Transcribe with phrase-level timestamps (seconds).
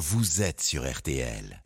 [0.00, 1.62] vous êtes sur RTL.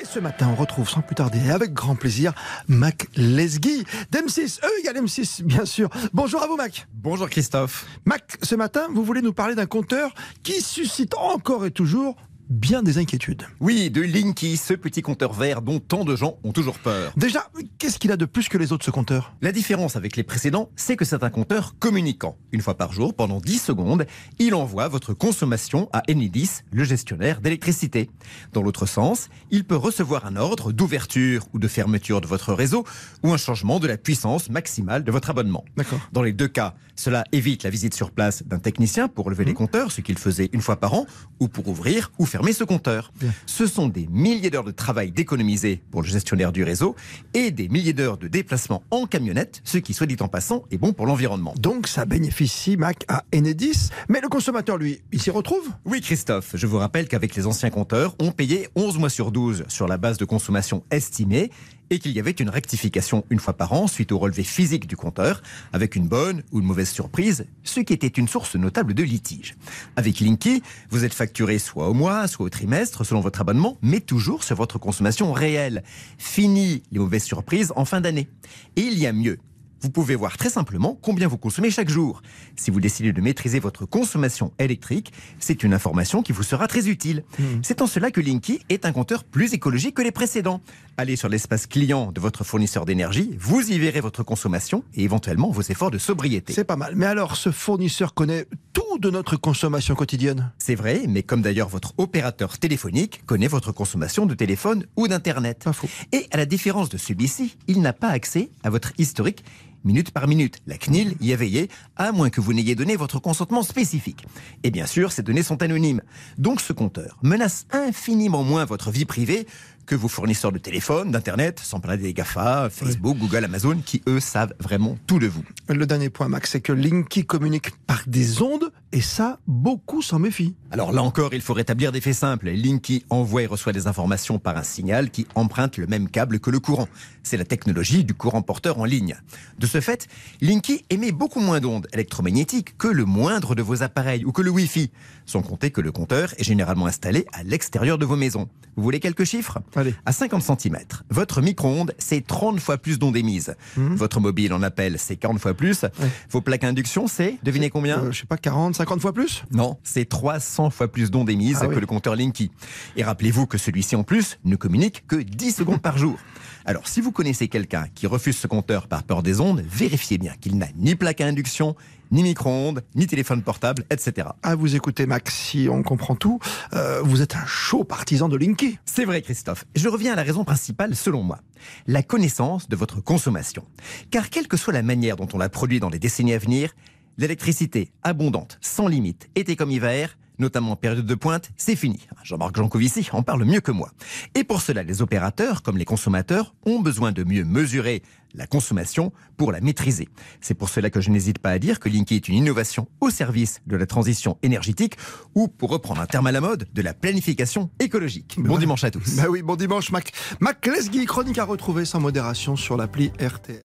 [0.00, 2.32] Et ce matin, on retrouve sans plus tarder et avec grand plaisir
[2.66, 4.58] Mac Lesguy d'M6.
[4.64, 5.90] E égale M6, bien sûr.
[6.12, 6.88] Bonjour à vous, Mac.
[6.92, 7.86] Bonjour Christophe.
[8.04, 12.16] Mac, ce matin, vous voulez nous parler d'un compteur qui suscite encore et toujours
[12.48, 13.44] bien des inquiétudes.
[13.60, 17.12] Oui, de Linky, ce petit compteur vert dont tant de gens ont toujours peur.
[17.16, 17.46] Déjà,
[17.78, 20.70] qu'est-ce qu'il a de plus que les autres, ce compteur La différence avec les précédents,
[20.76, 22.36] c'est que c'est un compteur communicant.
[22.52, 24.06] Une fois par jour, pendant 10 secondes,
[24.38, 28.10] il envoie votre consommation à Enedis, le gestionnaire d'électricité.
[28.52, 32.84] Dans l'autre sens, il peut recevoir un ordre d'ouverture ou de fermeture de votre réseau
[33.22, 35.64] ou un changement de la puissance maximale de votre abonnement.
[35.76, 36.00] D'accord.
[36.12, 39.54] Dans les deux cas, cela évite la visite sur place d'un technicien pour relever les
[39.54, 41.06] compteurs, ce qu'il faisait une fois par an,
[41.38, 43.12] ou pour ouvrir ou fermer ce compteur.
[43.46, 46.96] Ce sont des milliers d'heures de travail d'économiser pour le gestionnaire du réseau
[47.34, 50.78] et des milliers d'heures de déplacement en camionnette, ce qui, soit dit en passant, est
[50.78, 51.54] bon pour l'environnement.
[51.58, 53.90] Donc, ça bénéficie, Mac, à Enedis.
[54.08, 55.68] Mais le consommateur, lui, il s'y retrouve?
[55.84, 59.64] Oui, Christophe, je vous rappelle qu'avec les anciens compteurs, on payait 11 mois sur 12
[59.68, 61.50] sur la base de consommation estimée
[61.90, 64.96] et qu'il y avait une rectification une fois par an suite au relevé physique du
[64.96, 69.02] compteur, avec une bonne ou une mauvaise surprise, ce qui était une source notable de
[69.02, 69.56] litige.
[69.96, 74.00] Avec Linky, vous êtes facturé soit au mois, soit au trimestre, selon votre abonnement, mais
[74.00, 75.82] toujours sur votre consommation réelle.
[76.18, 78.28] Fini les mauvaises surprises en fin d'année.
[78.76, 79.38] Et il y a mieux.
[79.80, 82.22] Vous pouvez voir très simplement combien vous consommez chaque jour.
[82.56, 86.88] Si vous décidez de maîtriser votre consommation électrique, c'est une information qui vous sera très
[86.88, 87.24] utile.
[87.62, 90.60] C'est en cela que Linky est un compteur plus écologique que les précédents.
[90.96, 95.50] Allez sur l'espace client de votre fournisseur d'énergie, vous y verrez votre consommation et éventuellement
[95.50, 96.52] vos efforts de sobriété.
[96.52, 96.94] C'est pas mal.
[96.96, 100.52] Mais alors, ce fournisseur connaît tout de notre consommation quotidienne?
[100.58, 105.68] C'est vrai, mais comme d'ailleurs votre opérateur téléphonique connaît votre consommation de téléphone ou d'Internet.
[106.10, 109.44] Et à la différence de celui-ci, il n'a pas accès à votre historique
[109.84, 110.58] minute par minute.
[110.66, 114.26] La CNIL y est veillée, à moins que vous n'ayez donné votre consentement spécifique.
[114.62, 116.02] Et bien sûr, ces données sont anonymes.
[116.36, 119.46] Donc ce compteur menace infiniment moins votre vie privée
[119.88, 124.20] que vos fournisseurs de téléphone, d'Internet, sans parler des GAFA, Facebook, Google, Amazon, qui eux
[124.20, 125.42] savent vraiment tout de vous.
[125.68, 130.18] Le dernier point, Mac, c'est que Linky communique par des ondes, et ça, beaucoup s'en
[130.18, 130.54] méfient.
[130.70, 132.48] Alors là encore, il faut rétablir des faits simples.
[132.48, 136.50] Linky envoie et reçoit des informations par un signal qui emprunte le même câble que
[136.50, 136.88] le courant.
[137.22, 139.16] C'est la technologie du courant porteur en ligne.
[139.58, 140.08] De ce fait,
[140.40, 144.50] Linky émet beaucoup moins d'ondes électromagnétiques que le moindre de vos appareils ou que le
[144.50, 144.90] Wi-Fi,
[145.26, 148.48] sans compter que le compteur est généralement installé à l'extérieur de vos maisons.
[148.76, 149.58] Vous voulez quelques chiffres?
[149.74, 149.92] Allez.
[150.06, 150.78] À 50 cm,
[151.10, 153.56] votre micro-ondes, c'est 30 fois plus d'ondes émises.
[153.76, 155.84] Votre mobile en appel, c'est 40 fois plus.
[156.30, 157.98] Vos plaques induction, c'est, devinez combien?
[157.98, 159.44] Euh, je sais pas, 40, 50 fois plus?
[159.50, 161.80] Non, c'est 300 fois plus d'ondes émises Ah que oui.
[161.80, 162.50] le compteur Linky.
[162.96, 166.16] Et rappelez-vous que celui-ci en plus ne communique que 10 secondes par jour.
[166.64, 170.34] Alors si vous connaissez quelqu'un qui refuse ce compteur par peur des ondes, vérifiez bien
[170.40, 171.74] qu'il n'a ni plaque à induction,
[172.10, 174.28] ni micro-ondes, ni téléphone portable, etc.
[174.42, 176.40] À vous écouter, Max, si on comprend tout,
[176.74, 178.78] euh, vous êtes un chaud partisan de Linky.
[178.84, 179.64] C'est vrai Christophe.
[179.76, 181.38] Je reviens à la raison principale selon moi.
[181.86, 183.64] La connaissance de votre consommation.
[184.10, 186.72] Car quelle que soit la manière dont on la produit dans les décennies à venir,
[187.18, 192.06] l'électricité abondante, sans limite, été comme hiver, notamment en période de pointe, c'est fini.
[192.22, 193.90] Jean-Marc Jancovici en parle mieux que moi.
[194.34, 198.02] Et pour cela, les opérateurs, comme les consommateurs, ont besoin de mieux mesurer
[198.34, 200.08] la consommation pour la maîtriser.
[200.40, 203.10] C'est pour cela que je n'hésite pas à dire que Linky est une innovation au
[203.10, 204.96] service de la transition énergétique
[205.34, 208.36] ou, pour reprendre un terme à la mode, de la planification écologique.
[208.38, 208.60] Bon ouais.
[208.60, 209.16] dimanche à tous.
[209.16, 210.12] Bah oui, bon dimanche, Mac.
[210.40, 213.62] Mac Lesguy, chronique à retrouver sans modération sur l'appli RTL.